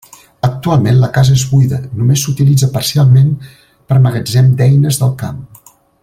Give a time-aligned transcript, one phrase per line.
[0.45, 3.29] Actualment la casa és buida, només s'utilitza parcialment
[3.91, 5.43] per magatzem d'eines del camp.